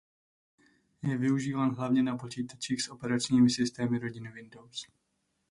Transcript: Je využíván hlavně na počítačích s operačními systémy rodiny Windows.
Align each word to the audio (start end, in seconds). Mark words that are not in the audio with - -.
Je 1.03 1.17
využíván 1.17 1.75
hlavně 1.75 2.03
na 2.03 2.17
počítačích 2.17 2.81
s 2.81 2.89
operačními 2.89 3.49
systémy 3.49 3.99
rodiny 3.99 4.31
Windows. 4.31 4.85